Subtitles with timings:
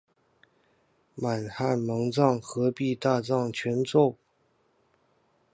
[1.13, 4.15] 滿漢蒙藏合璧大藏全咒